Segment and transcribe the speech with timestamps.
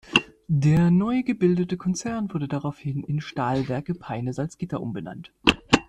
[0.47, 5.31] Der neu gebildete Konzern wurde daraufhin in Stahlwerke Peine-Salzgitter umbenannt.